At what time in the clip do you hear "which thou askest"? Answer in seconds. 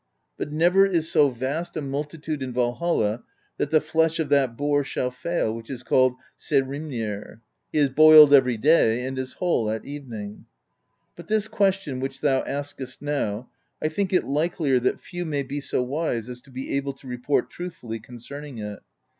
11.99-13.03